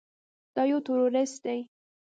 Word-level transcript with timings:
دا 0.55 0.63
يو 0.71 0.79
ټروريست 0.85 1.37
دى. 1.45 1.59